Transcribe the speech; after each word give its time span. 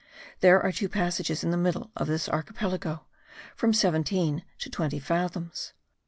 There 0.39 0.59
are 0.59 0.71
two 0.71 0.89
passages 0.89 1.43
in 1.43 1.51
the 1.51 1.57
middle 1.57 1.91
of 1.95 2.07
this 2.07 2.27
archipelago, 2.27 3.05
from 3.55 3.71
seventeen 3.71 4.43
to 4.57 4.67
twenty 4.67 4.97
fathoms. 4.97 5.73